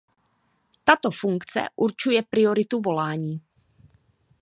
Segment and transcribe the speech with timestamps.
[0.83, 3.41] Tato funkce určuje prioritu volání.